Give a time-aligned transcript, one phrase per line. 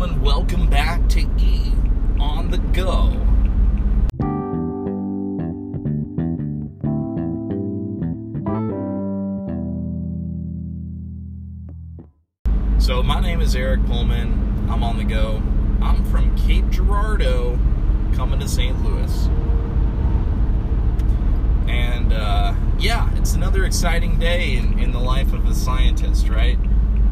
[0.00, 1.72] gentlemen, welcome back to E
[2.18, 3.10] on the Go.
[12.78, 14.68] So, my name is Eric Pullman.
[14.70, 15.42] I'm on the go.
[15.82, 17.58] I'm from Cape Girardeau,
[18.14, 18.82] coming to St.
[18.82, 19.26] Louis.
[21.68, 26.58] And uh, yeah, it's another exciting day in, in the life of a scientist, right?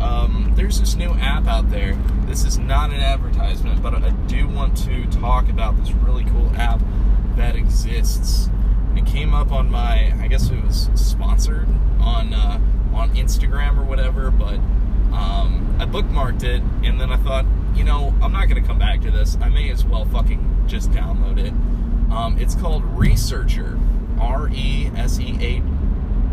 [0.01, 1.99] Um, there's this new app out there.
[2.29, 6.53] This is not an advertisement, but I do want to talk about this really cool
[6.57, 6.79] app
[7.37, 8.51] that exists.
[8.95, 11.67] It came up on my, I guess it was sponsored
[11.99, 12.61] on uh,
[12.93, 14.57] on Instagram or whatever, but
[15.17, 19.01] um, I bookmarked it and then I thought, you know, I'm not gonna come back
[19.03, 19.39] to this.
[19.41, 21.55] I may as well fucking just download it.
[22.13, 23.81] Um, it's called Researcher,
[24.21, 25.63] R E S E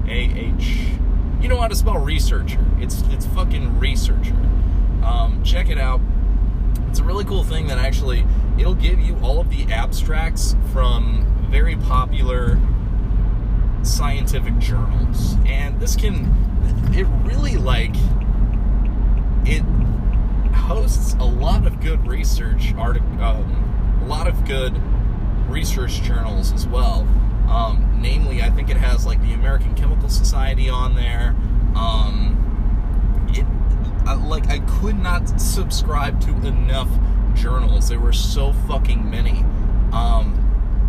[0.08, 0.78] A H.
[1.40, 2.64] You know how to spell researcher.
[2.80, 4.36] It's it's fucking researcher.
[5.06, 6.02] Um, check it out.
[6.90, 8.26] It's a really cool thing that actually
[8.58, 12.60] it'll give you all of the abstracts from very popular
[13.84, 16.34] scientific journals, and this can
[16.94, 17.96] it really like
[19.46, 19.64] it
[20.54, 24.82] hosts a lot of good research artic- um, a lot of good
[25.48, 27.08] research journals as well.
[27.48, 31.36] Um, namely, I think it has like the American Chemical Society on there.
[31.76, 32.45] Um,
[34.08, 36.90] uh, like I could not subscribe to enough
[37.36, 37.90] journals.
[37.90, 39.44] There were so fucking many.
[39.92, 40.42] Um,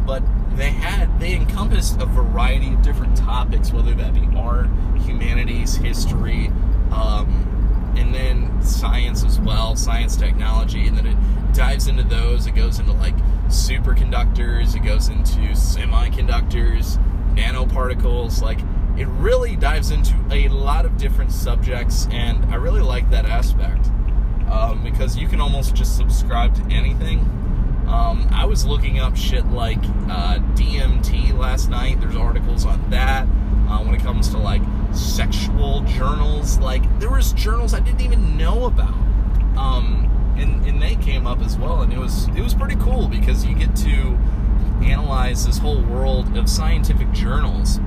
[0.06, 0.22] but
[0.56, 4.68] they had they encompassed a variety of different topics, whether that be art,
[5.00, 6.46] humanities, history,
[6.92, 11.16] um, and then science as well, science, technology, and then it
[11.54, 12.46] dives into those.
[12.46, 13.16] It goes into like
[13.48, 14.76] superconductors.
[14.76, 16.98] It goes into semiconductors,
[17.34, 18.40] nanoparticles.
[18.40, 18.60] Like
[18.96, 23.90] it really dives into a lot of different subjects, and I really like that aspect
[24.50, 27.20] um, because you can almost just subscribe to anything.
[27.88, 32.00] Um, I was looking up shit like uh, DMT last night.
[32.00, 33.26] There's articles on that.
[33.68, 34.62] Uh, when it comes to like
[34.92, 38.94] sexual journals, like there was journals I didn't even know about,
[39.56, 43.08] um, and and they came up as well, and it was it was pretty cool
[43.08, 44.16] because you get to
[44.84, 47.80] analyze this whole world of scientific journals.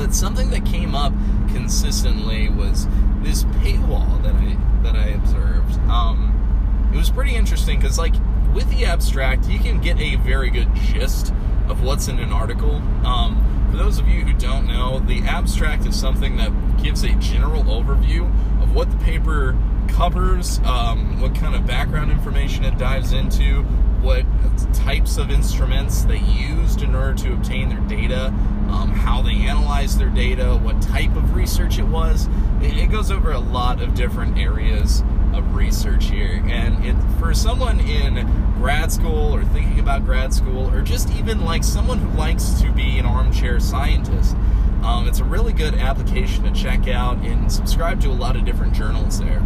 [0.00, 1.12] But something that came up
[1.52, 2.88] consistently was
[3.20, 5.78] this paywall that I that I observed.
[5.90, 8.14] Um, it was pretty interesting because like
[8.54, 11.34] with the abstract, you can get a very good gist
[11.68, 12.76] of what's in an article.
[13.04, 16.50] Um, for those of you who don't know, the abstract is something that
[16.82, 18.24] gives a general overview
[18.62, 19.54] of what the paper
[19.88, 23.64] covers, um, what kind of background information it dives into,
[24.00, 24.24] what
[24.72, 28.32] types of instruments they used in order to obtain their data,
[28.70, 32.28] um, how they analyzed their data, what type of research it was.
[32.62, 35.02] It, it goes over a lot of different areas
[35.34, 36.42] of research here.
[36.46, 38.26] And it, for someone in
[38.58, 42.70] grad school or thinking about grad school, or just even like someone who likes to
[42.72, 44.36] be an armchair scientist,
[44.82, 48.44] um, it's a really good application to check out and subscribe to a lot of
[48.44, 49.44] different journals there.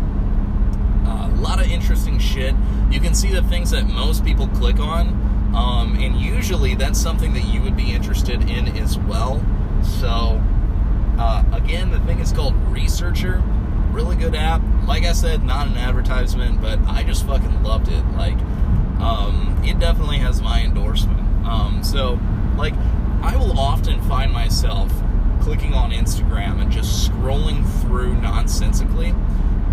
[1.06, 2.54] Uh, a lot of interesting shit.
[2.90, 7.32] You can see the things that most people click on, um, and usually that's something
[7.34, 9.44] that you would be interested in as well.
[9.82, 10.42] So,
[11.18, 13.42] uh, again, the thing is called Researcher.
[13.92, 14.62] Really good app.
[14.86, 18.04] Like I said, not an advertisement, but I just fucking loved it.
[18.16, 18.38] Like,
[19.00, 21.20] um, it definitely has my endorsement.
[21.46, 22.18] Um, so,
[22.56, 22.74] like,
[23.22, 24.92] I will often find myself
[25.40, 29.14] clicking on Instagram and just scrolling through nonsensically,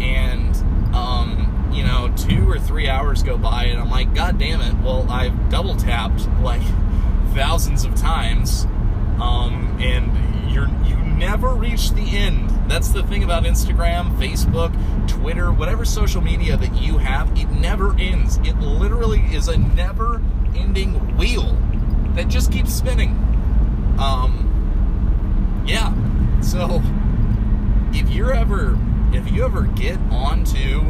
[0.02, 0.56] and
[0.94, 4.74] um, you know, two or three hours go by, and I'm like, God damn it!
[4.84, 6.62] Well, I've double tapped like
[7.34, 8.66] thousands of times,
[9.22, 12.50] um, and you're you never reach the end.
[12.70, 14.72] That's the thing about Instagram, Facebook,
[15.08, 18.38] Twitter, whatever social media that you have, it never ends.
[18.38, 21.58] It literally is a never-ending wheel
[22.16, 23.12] that just keeps spinning.
[24.00, 24.48] Um,
[25.66, 25.94] yeah.
[26.42, 26.82] So
[27.94, 28.78] if you're ever
[29.14, 30.82] if you ever get onto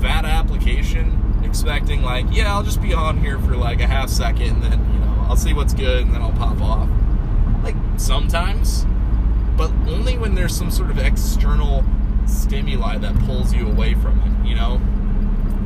[0.00, 4.48] that application expecting like, yeah, I'll just be on here for like a half second
[4.48, 6.88] and then, you know, I'll see what's good and then I'll pop off.
[7.62, 8.86] Like sometimes,
[9.56, 11.84] but only when there's some sort of external
[12.26, 14.80] stimuli that pulls you away from it, you know?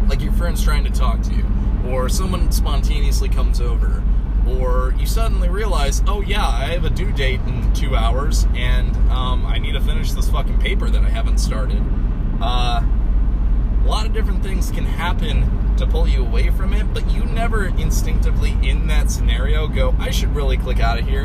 [0.09, 1.45] Like your friend's trying to talk to you,
[1.89, 4.03] or someone spontaneously comes over,
[4.47, 8.97] or you suddenly realize, oh yeah, I have a due date in two hours, and
[9.11, 11.83] um, I need to finish this fucking paper that I haven't started.
[12.41, 12.83] Uh,
[13.83, 17.25] a lot of different things can happen to pull you away from it, but you
[17.25, 21.25] never instinctively in that scenario go, I should really click out of here.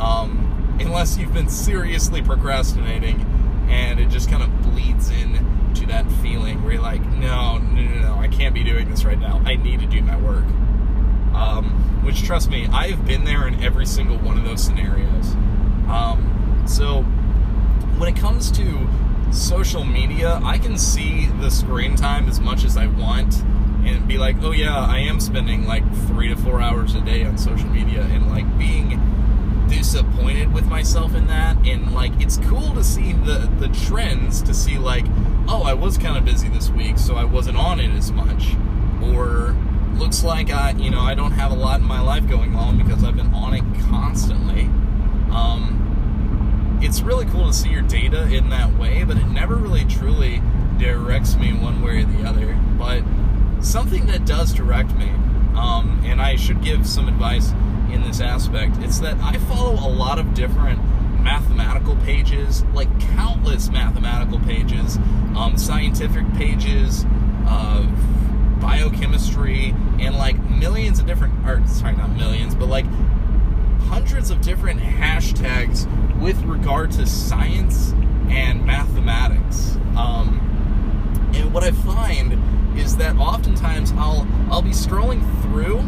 [0.00, 3.20] Um, unless you've been seriously procrastinating
[3.68, 7.82] and it just kind of bleeds in to that feeling where you're like, no, no,
[7.82, 9.40] no, no, I can't be doing this right now.
[9.44, 10.44] I need to do my work.
[11.34, 15.34] Um, which, trust me, I have been there in every single one of those scenarios.
[15.88, 17.02] Um, so,
[17.98, 18.88] when it comes to
[19.32, 23.42] social media, I can see the screen time as much as I want
[23.84, 27.24] and be like, oh yeah, I am spending like three to four hours a day
[27.24, 29.00] on social media and like being
[29.68, 31.56] disappointed with myself in that.
[31.66, 35.06] And like it's cool to see the the trends to see like
[35.48, 38.54] oh I was kind of busy this week so I wasn't on it as much.
[39.02, 39.56] Or
[39.94, 42.78] looks like I you know I don't have a lot in my life going on
[42.78, 44.62] because I've been on it constantly.
[45.32, 45.89] Um
[46.80, 50.42] it's really cool to see your data in that way but it never really truly
[50.78, 53.02] directs me one way or the other but
[53.60, 55.10] something that does direct me
[55.56, 57.52] um, and I should give some advice
[57.92, 58.76] in this aspect.
[58.80, 60.80] It's that I follow a lot of different
[61.20, 64.96] mathematical pages, like countless mathematical pages,
[65.36, 67.04] um, scientific pages,
[67.46, 67.82] uh,
[68.60, 72.86] biochemistry, and like millions of different, or sorry, not millions, but like
[73.90, 75.84] hundreds of different hashtags
[76.20, 77.90] with regard to science
[78.28, 79.74] and mathematics.
[79.96, 80.38] Um,
[81.34, 85.78] and what I find is that oftentimes I'll I'll be scrolling through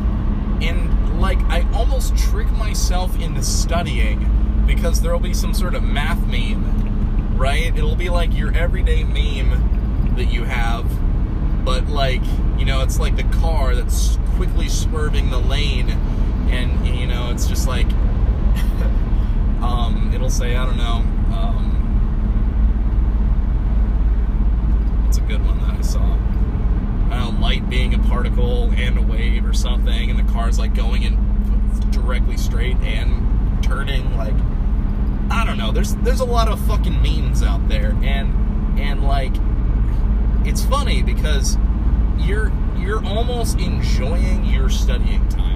[0.66, 6.26] and like I almost trick myself into studying because there'll be some sort of math
[6.26, 7.66] meme, right?
[7.76, 10.84] It'll be like your everyday meme that you have,
[11.64, 12.24] but like,
[12.58, 15.90] you know, it's like the car that's quickly swerving the lane
[16.50, 17.86] and you know, it's just like
[19.62, 21.04] um it'll say, I don't know,
[21.36, 21.68] um
[25.18, 26.12] a good one that I saw
[27.42, 31.16] light being a particle and a wave or something, and the car's like going in
[31.90, 34.34] directly straight and turning like
[35.28, 35.72] I don't know.
[35.72, 39.34] There's there's a lot of fucking memes out there, and and like
[40.46, 41.58] it's funny because
[42.18, 45.51] you're you're almost enjoying your studying time.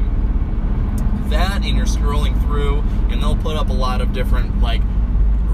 [1.30, 2.80] That and you're scrolling through,
[3.10, 4.82] and they'll put up a lot of different like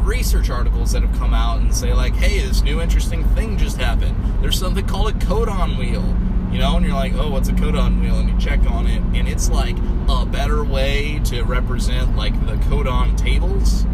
[0.04, 3.76] research articles that have come out and say like, hey, this new interesting thing just
[3.78, 4.16] happened.
[4.42, 6.04] There's something called a codon wheel.
[6.52, 8.18] You know, and you're like, oh, what's a codon wheel?
[8.18, 9.74] And you check on it, and it's like
[10.08, 13.84] a better way to represent like the codon tables.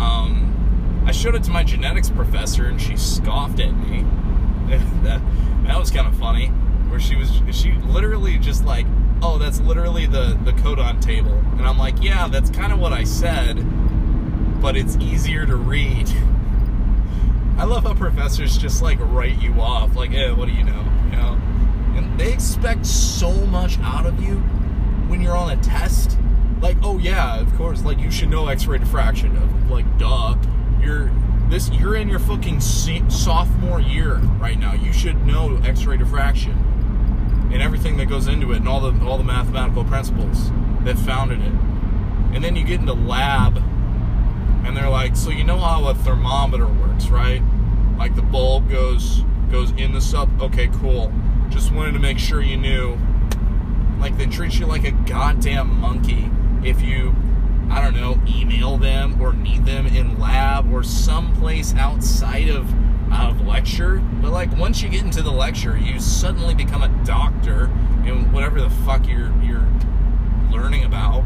[0.00, 4.06] Um, I showed it to my genetics professor, and she scoffed at me.
[5.02, 5.20] that
[5.64, 6.46] that was kind of funny,
[6.88, 8.86] where she was she literally just like,
[9.22, 12.92] oh, that's literally the the codon table, and I'm like, yeah, that's kind of what
[12.92, 13.58] I said
[14.60, 16.08] but it's easier to read.
[17.58, 20.84] I love how professors just like write you off, like, "Eh, what do you know?"
[21.10, 21.40] You know,
[21.96, 24.36] and they expect so much out of you
[25.08, 26.18] when you're on a test.
[26.60, 29.36] Like, oh yeah, of course, like you should know X-ray diffraction.
[29.36, 30.36] Of like, duh,
[30.80, 31.10] you're
[31.48, 34.74] this, you're in your fucking sophomore year right now.
[34.74, 36.69] You should know X-ray diffraction
[37.80, 40.50] everything that goes into it, and all the all the mathematical principles
[40.84, 41.52] that founded it.
[42.34, 43.56] And then you get into lab
[44.66, 47.42] and they're like, so you know how a thermometer works, right?
[47.96, 50.42] Like the bulb goes goes in the sub.
[50.42, 51.10] Okay, cool.
[51.48, 52.98] Just wanted to make sure you knew.
[53.98, 56.30] Like they treat you like a goddamn monkey
[56.62, 57.14] if you,
[57.70, 62.70] I don't know, email them or need them in lab or someplace outside of
[63.12, 63.96] of lecture.
[64.20, 67.64] But like once you get into the lecture, you suddenly become a doctor
[68.04, 69.68] in whatever the fuck you're you're
[70.50, 71.24] learning about.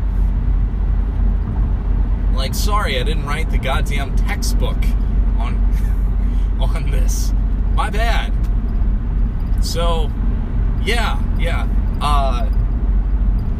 [2.34, 4.76] Like, sorry, I didn't write the goddamn textbook
[5.38, 5.56] on
[6.60, 7.32] on this.
[7.74, 8.32] My bad.
[9.64, 10.10] So,
[10.84, 11.68] yeah, yeah.
[12.00, 12.50] Uh,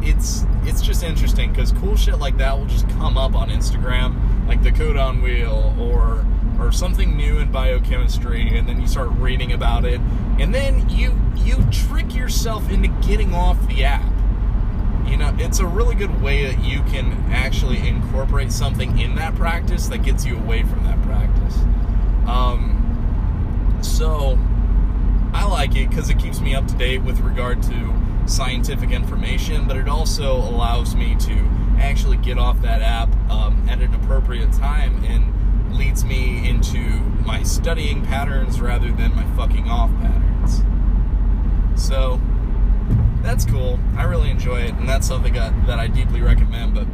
[0.03, 4.47] it's it's just interesting because cool shit like that will just come up on Instagram,
[4.47, 6.27] like the codon wheel or
[6.65, 10.01] or something new in biochemistry, and then you start reading about it,
[10.39, 14.15] and then you you trick yourself into getting off the app
[15.07, 19.35] you know, it's a really good way that you can actually incorporate something in that
[19.35, 21.57] practice that gets you away from that practice.
[22.27, 24.39] Um, so
[25.33, 27.95] I like it because it keeps me up to date with regard to
[28.27, 33.81] scientific information, but it also allows me to actually get off that app um, at
[33.81, 35.34] an appropriate time and
[36.03, 36.79] me into
[37.25, 40.63] my studying patterns rather than my fucking off patterns.
[41.81, 42.21] So
[43.23, 43.79] that's cool.
[43.97, 46.75] I really enjoy it, and that's something that, that I deeply recommend.
[46.75, 46.87] But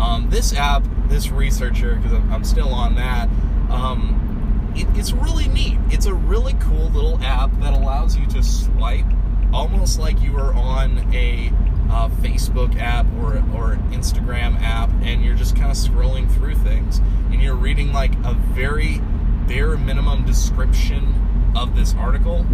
[0.00, 3.28] um, this app, this researcher, because I'm, I'm, still on that,
[3.70, 5.78] um, it, it's really neat.
[5.88, 9.06] It's a really cool little app that allows you to swipe
[9.52, 11.52] almost like you are on a
[11.92, 16.98] uh, Facebook app or or Instagram app, and you're just kind of scrolling through things,
[17.30, 19.00] and you're reading like a very
[19.46, 22.46] bare minimum description of this article,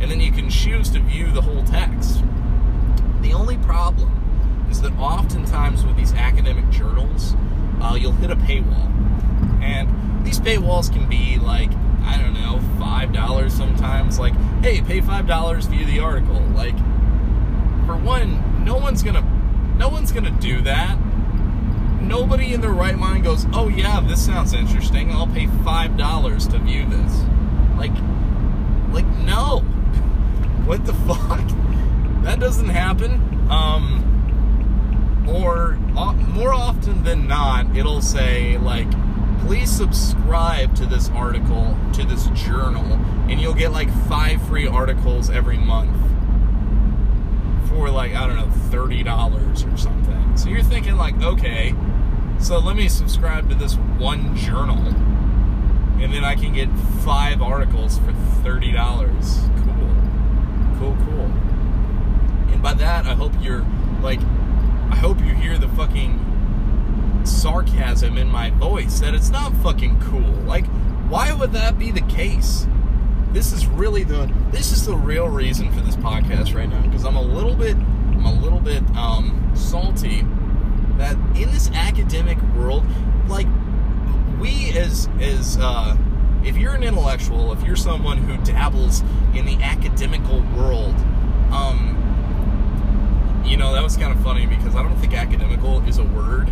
[0.00, 2.22] and then you can choose to view the whole text.
[3.20, 7.34] The only problem is that oftentimes with these academic journals,
[7.80, 8.92] uh, you'll hit a paywall.
[9.62, 11.70] And these paywalls can be like,
[12.02, 14.18] I don't know, $5 sometimes.
[14.18, 16.40] Like, hey, pay $5, view the article.
[16.54, 16.76] Like,
[17.86, 19.22] for one, no one's gonna
[19.78, 20.98] no one's gonna do that.
[22.00, 25.12] Nobody in their right mind goes, oh yeah, this sounds interesting.
[25.12, 27.22] I'll pay five dollars to view this.
[27.78, 27.92] Like
[28.90, 29.60] like no.
[30.66, 31.46] What the fuck?
[32.24, 33.48] That doesn't happen.
[33.48, 34.02] Um
[35.28, 35.76] or
[36.34, 38.90] more often than not, it'll say like
[39.46, 42.84] please subscribe to this article, to this journal,
[43.28, 45.96] and you'll get like five free articles every month
[47.76, 50.36] for like, I don't know, $30 or something.
[50.36, 51.74] So you're thinking, like, okay,
[52.40, 56.68] so let me subscribe to this one journal, and then I can get
[57.04, 58.74] five articles for $30.
[59.64, 60.78] Cool.
[60.78, 61.30] Cool, cool.
[62.52, 63.66] And by that, I hope you're,
[64.00, 64.20] like,
[64.90, 66.22] I hope you hear the fucking
[67.24, 70.32] sarcasm in my voice that it's not fucking cool.
[70.46, 70.66] Like,
[71.08, 72.66] why would that be the case?
[73.36, 77.04] This is really the this is the real reason for this podcast right now because
[77.04, 80.24] I'm a little bit I'm a little bit um, salty
[80.96, 82.82] that in this academic world,
[83.28, 83.46] like
[84.40, 85.94] we as as uh,
[86.44, 89.02] if you're an intellectual, if you're someone who dabbles
[89.34, 90.94] in the academical world,
[91.52, 91.92] um,
[93.44, 96.50] you know that was kind of funny because I don't think academical is a word.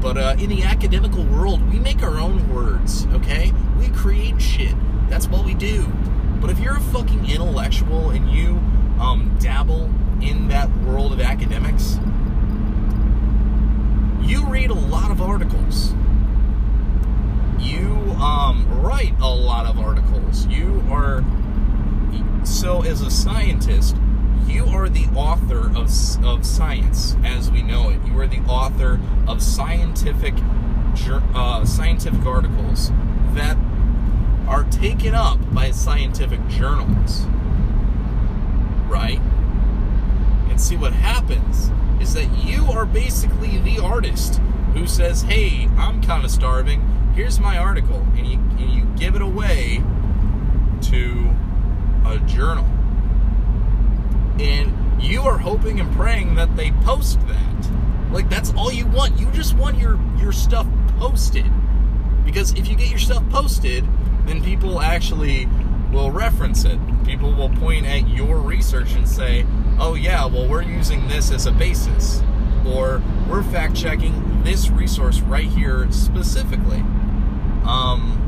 [0.00, 3.52] But uh, in the academical world, we make our own words, okay?
[3.78, 4.74] We create shit.
[5.08, 5.86] That's what we do.
[6.40, 8.56] But if you're a fucking intellectual and you
[9.00, 9.84] um, dabble
[10.22, 11.98] in that world of academics,
[14.22, 15.92] you read a lot of articles.
[17.58, 20.46] You um, write a lot of articles.
[20.46, 21.24] You are
[22.44, 23.96] so as a scientist,
[24.46, 25.90] you are the author of,
[26.24, 28.00] of science as we know it.
[28.04, 30.34] You are the author of scientific
[31.34, 32.90] uh, scientific articles
[33.32, 33.56] that
[34.48, 37.22] are taken up by scientific journals.
[38.88, 39.20] Right?
[40.50, 41.70] And see what happens
[42.00, 44.40] is that you are basically the artist
[44.74, 46.82] who says, "Hey, I'm kind of starving.
[47.14, 49.82] Here's my article," and you and you give it away
[50.82, 51.30] to
[52.06, 52.66] a journal,
[54.38, 57.70] and you are hoping and praying that they post that.
[58.12, 59.18] Like that's all you want.
[59.18, 60.66] You just want your your stuff
[60.98, 61.50] posted,
[62.24, 63.84] because if you get your stuff posted,
[64.26, 65.46] then people actually
[65.92, 66.78] will reference it.
[67.04, 69.46] People will point at your research and say,
[69.78, 72.22] oh, yeah, well, we're using this as a basis.
[72.66, 76.78] Or we're fact checking this resource right here specifically.
[77.64, 78.20] Um,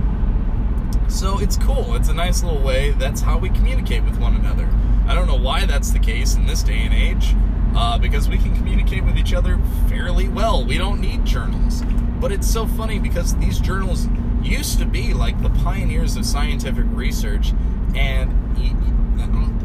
[1.09, 1.95] so it's cool.
[1.95, 2.91] It's a nice little way.
[2.93, 4.69] That's how we communicate with one another.
[5.07, 7.35] I don't know why that's the case in this day and age,
[7.77, 10.65] uh, because we can communicate with each other fairly well.
[10.65, 11.83] We don't need journals.
[12.21, 14.09] But it's so funny because these journals
[14.47, 17.53] used to be like the pioneers of scientific research.
[17.95, 18.33] And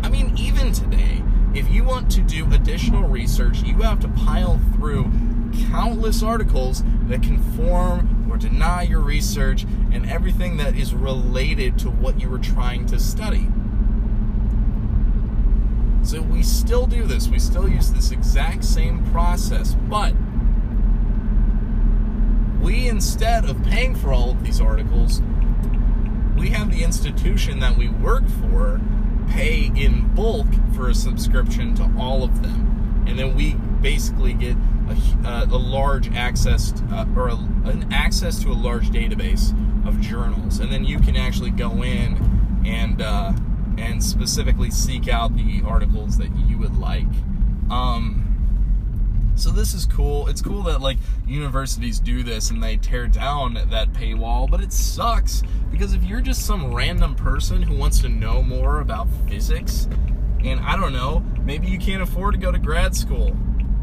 [0.04, 1.24] I mean, even today,
[1.54, 5.12] if you want to do additional research, you have to pile through
[5.70, 12.20] countless articles that conform or deny your research and everything that is related to what
[12.20, 13.48] you were trying to study.
[16.04, 20.14] So we still do this, we still use this exact same process, but
[22.62, 25.22] we instead of paying for all of these articles,
[26.38, 28.80] we have the institution that we work for
[29.30, 34.56] pay in bulk for a subscription to all of them, and then we basically get
[34.90, 39.52] a, uh, a large access to, uh, or a, an access to a large database
[39.88, 43.32] of journals, and then you can actually go in and uh,
[43.78, 47.08] and specifically seek out the articles that you would like.
[47.70, 48.21] Um,
[49.36, 50.28] so this is cool.
[50.28, 54.72] It's cool that like universities do this and they tear down that paywall, but it
[54.74, 59.88] sucks because if you're just some random person who wants to know more about physics,
[60.44, 63.36] and I don't know, maybe you can't afford to go to grad school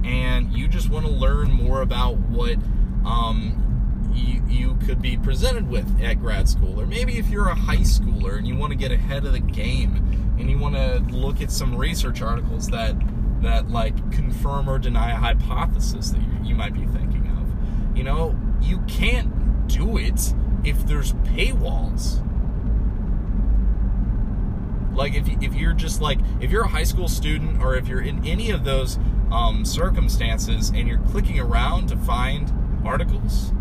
[0.04, 2.56] and you just want to learn more about what
[3.04, 6.80] um, you, you could be presented with at grad school.
[6.80, 9.40] Or maybe if you're a high schooler and you want to get ahead of the
[9.40, 9.96] game
[10.38, 12.94] and you want to look at some research articles that
[13.42, 17.96] that like confirm or deny a hypothesis that you, you might be thinking of.
[17.96, 22.24] You know, you can't do it if there's paywalls.
[24.94, 28.00] Like if if you're just like if you're a high school student or if you're
[28.00, 28.98] in any of those
[29.30, 32.52] um, circumstances and you're clicking around to find
[32.84, 33.52] articles,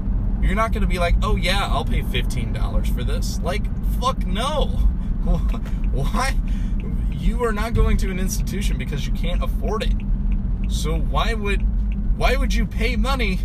[0.41, 3.39] you're not going to be like, oh yeah, I'll pay fifteen dollars for this.
[3.41, 3.63] Like
[3.99, 4.65] fuck no,
[5.91, 6.35] Why?
[7.17, 9.93] You are not going to an institution because you can't afford it.
[10.69, 11.61] So why would
[12.17, 13.39] why would you pay money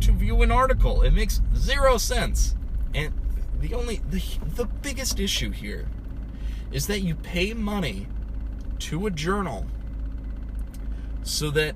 [0.00, 1.02] to view an article?
[1.02, 2.54] It makes zero sense.
[2.94, 3.12] And
[3.60, 4.22] the only the,
[4.54, 5.88] the biggest issue here
[6.72, 8.06] is that you pay money
[8.80, 9.66] to a journal
[11.22, 11.74] so that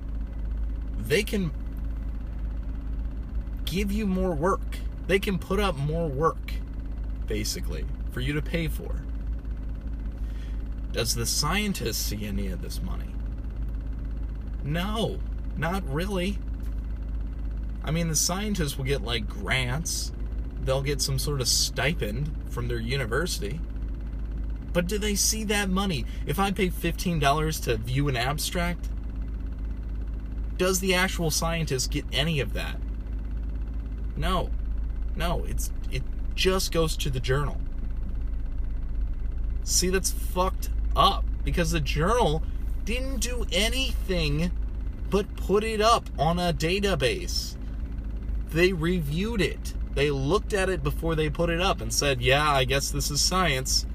[0.97, 1.51] they can
[3.65, 4.77] give you more work.
[5.07, 6.53] They can put up more work,
[7.27, 9.01] basically, for you to pay for.
[10.95, 13.13] Does the scientist see any of this money?
[14.63, 15.19] No,
[15.57, 16.39] not really.
[17.83, 20.13] I mean, the scientists will get like grants,
[20.63, 23.59] they'll get some sort of stipend from their university.
[24.71, 26.05] But do they see that money?
[26.25, 28.87] If I pay $15 to view an abstract,
[30.55, 32.77] does the actual scientist get any of that?
[34.15, 34.49] No.
[35.17, 36.03] No, it's it
[36.35, 37.57] just goes to the journal.
[39.65, 42.43] See, that's fucked up because the journal
[42.83, 44.51] didn't do anything
[45.09, 47.55] but put it up on a database.
[48.49, 49.73] They reviewed it.
[49.93, 53.09] They looked at it before they put it up and said, "Yeah, I guess this
[53.09, 53.85] is science."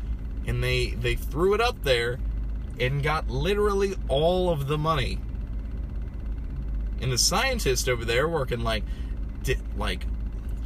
[0.46, 2.18] And they they threw it up there
[2.78, 5.18] and got literally all of the money.
[7.02, 8.84] And the scientist over there working like
[9.76, 10.06] like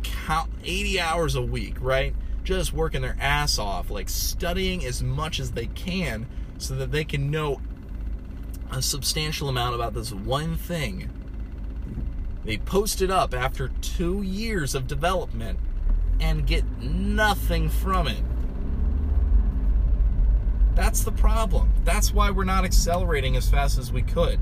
[0.03, 2.15] count 80 hours a week, right?
[2.45, 6.27] Just working their ass off, like studying as much as they can
[6.59, 7.61] so that they can know
[8.71, 11.11] a substantial amount about this one thing.
[12.45, 15.59] They post it up after two years of development
[16.21, 18.23] and get nothing from it.
[20.75, 21.73] That's the problem.
[21.85, 24.39] That's why we're not accelerating as fast as we could.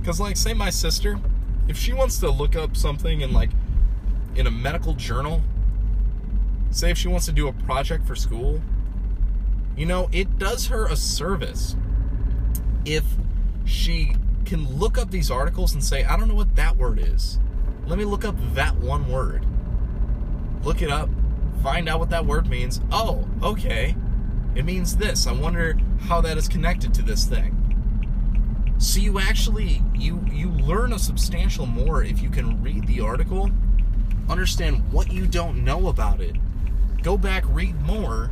[0.00, 1.18] Because, like, say my sister,
[1.68, 3.50] if she wants to look up something in, like,
[4.34, 5.42] in a medical journal,
[6.70, 8.60] say if she wants to do a project for school,
[9.76, 11.76] you know, it does her a service
[12.84, 13.04] if
[13.64, 17.38] she can look up these articles and say, I don't know what that word is.
[17.86, 19.46] Let me look up that one word.
[20.62, 21.08] Look it up,
[21.62, 22.80] find out what that word means.
[22.90, 23.96] Oh, okay.
[24.54, 25.26] It means this.
[25.26, 27.58] I wonder how that is connected to this thing.
[28.78, 33.50] So you actually you you learn a substantial more if you can read the article,
[34.28, 36.36] understand what you don't know about it,
[37.02, 38.30] go back read more,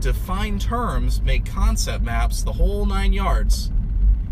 [0.00, 3.70] define terms, make concept maps, the whole 9 yards,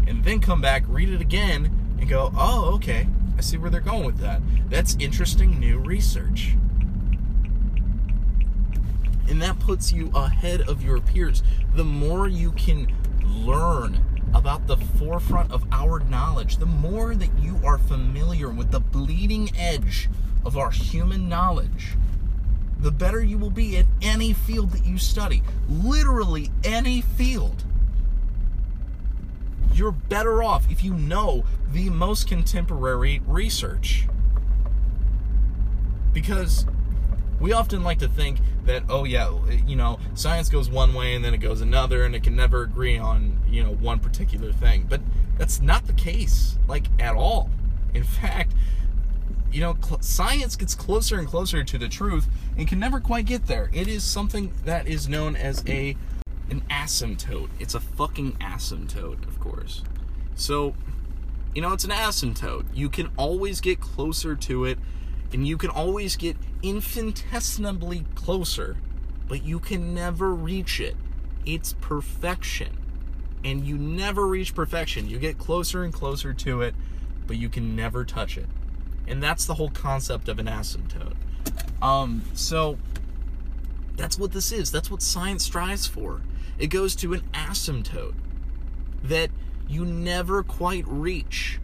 [0.07, 3.09] and then come back, read it again and go, "Oh, okay.
[3.37, 4.43] I see where they're going with that.
[4.69, 6.57] That's interesting new research."
[9.29, 11.43] And that puts you ahead of your peers.
[11.75, 12.93] The more you can
[13.25, 18.81] learn about the forefront of our knowledge, the more that you are familiar with the
[18.81, 20.11] bleeding edge
[20.45, 21.97] of our human knowledge,
[22.79, 25.43] the better you will be at any field that you study.
[25.69, 27.65] Literally any field.
[29.73, 34.07] You're better off if you know the most contemporary research.
[36.13, 36.67] Because
[37.41, 39.31] we often like to think that oh yeah
[39.67, 42.63] you know science goes one way and then it goes another and it can never
[42.63, 45.01] agree on you know one particular thing but
[45.37, 47.51] that's not the case like at all
[47.93, 48.53] in fact
[49.55, 52.27] you know cl- science gets closer and closer to the truth
[52.59, 55.97] and can never quite get there it is something that is known as a
[56.51, 59.83] an asymptote it's a fucking asymptote of course
[60.35, 60.75] so
[61.55, 64.79] you know it's an asymptote you can always get closer to it
[65.35, 68.77] and you can always get infinitesimally closer,
[69.27, 70.97] but you can never reach it.
[71.45, 72.79] It's perfection.
[73.45, 75.09] And you never reach perfection.
[75.09, 76.75] You get closer and closer to it,
[77.27, 78.47] but you can never touch it.
[79.07, 81.15] And that's the whole concept of an asymptote.
[81.83, 82.79] Um, so
[83.97, 84.71] that's what this is.
[84.71, 86.23] That's what science strives for.
[86.59, 88.15] It goes to an asymptote
[89.03, 89.31] that
[89.69, 91.61] you never quite reach.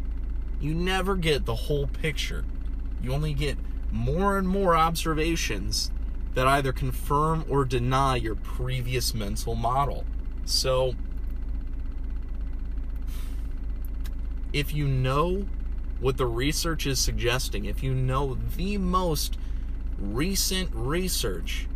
[0.60, 2.44] You never get the whole picture
[3.02, 3.56] you only get
[3.90, 5.90] more and more observations
[6.34, 10.04] that either confirm or deny your previous mental model.
[10.44, 10.94] So,
[14.52, 15.46] if you know
[16.00, 19.38] what the research is suggesting, if you know the most
[19.98, 21.66] recent research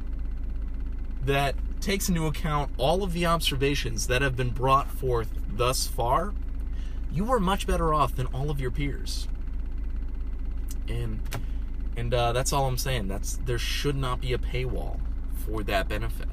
[1.22, 6.32] that takes into account all of the observations that have been brought forth thus far,
[7.12, 9.28] you are much better off than all of your peers
[10.88, 11.20] and
[11.96, 13.08] and uh, that's all I'm saying.
[13.08, 14.98] That's there should not be a paywall
[15.32, 16.28] for that benefit.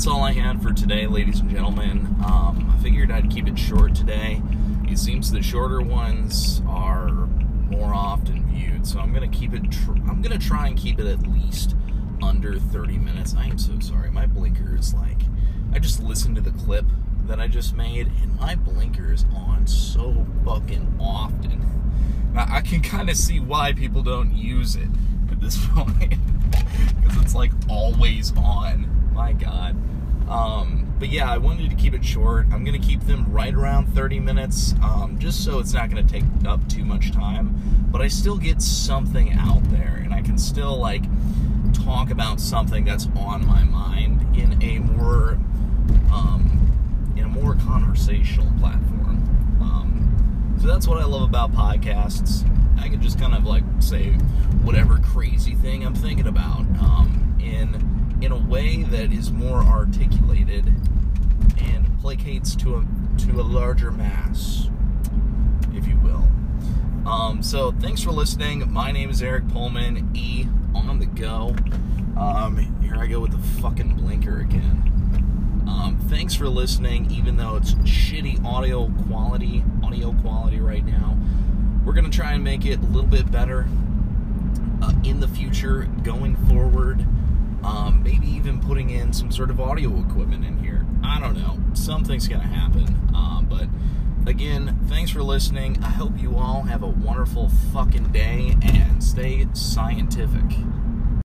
[0.00, 2.06] That's all I had for today, ladies and gentlemen.
[2.24, 4.40] Um, I figured I'd keep it short today.
[4.88, 7.10] It seems the shorter ones are
[7.68, 9.60] more often viewed, so I'm gonna keep it.
[10.08, 11.76] I'm gonna try and keep it at least
[12.22, 13.34] under 30 minutes.
[13.36, 14.10] I am so sorry.
[14.10, 15.20] My blinker is like.
[15.74, 16.86] I just listened to the clip
[17.26, 22.32] that I just made, and my blinker is on so fucking often.
[22.34, 24.88] I, I can kind of see why people don't use it
[25.30, 26.14] at this point
[27.02, 28.99] because it's like always on.
[29.12, 29.76] My God.
[30.28, 32.46] Um, but yeah, I wanted to keep it short.
[32.52, 36.24] I'm gonna keep them right around 30 minutes, um, just so it's not gonna take
[36.46, 37.54] up too much time.
[37.90, 41.02] But I still get something out there, and I can still like
[41.72, 45.38] talk about something that's on my mind in a more
[46.12, 49.58] um, in a more conversational platform.
[49.60, 52.46] Um, so that's what I love about podcasts.
[52.78, 54.12] I can just kind of like say
[54.62, 57.89] whatever crazy thing I'm thinking about um, in
[58.20, 60.66] in a way that is more articulated
[61.58, 62.86] and placates to a
[63.26, 64.68] to a larger mass,
[65.72, 66.26] if you will.
[67.10, 68.70] Um, so thanks for listening.
[68.72, 70.10] My name is Eric Pullman.
[70.14, 71.54] E on the go.
[72.16, 75.64] Um, here I go with the fucking blinker again.
[75.66, 81.16] Um, thanks for listening, even though it's shitty audio quality, audio quality right now.
[81.84, 83.66] We're gonna try and make it a little bit better
[84.82, 87.06] uh, in the future, going forward.
[87.62, 90.86] Um, maybe even putting in some sort of audio equipment in here.
[91.04, 91.58] I don't know.
[91.74, 92.86] Something's gonna happen.
[93.14, 93.68] Um, but
[94.28, 95.82] again, thanks for listening.
[95.82, 100.56] I hope you all have a wonderful fucking day and stay scientific.